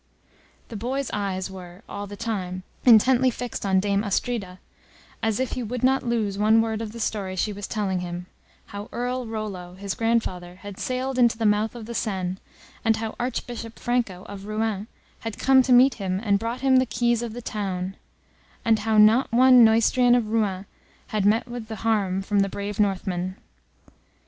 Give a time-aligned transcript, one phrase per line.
[0.69, 4.57] The boy's eyes were, all the time, intently fixed on Dame Astrida,
[5.21, 8.25] as if he would not lose one word of the story she was telling him;
[8.65, 12.37] how Earl Rollo, his grandfather, had sailed into the mouth of the Seine,
[12.83, 14.87] and how Archbishop Franco, of Rouen,
[15.19, 17.95] had come to meet him and brought him the keys of the town,
[18.65, 20.65] and how not one Neustrian of Rouen
[21.09, 23.35] had met with harm from the brave Northmen.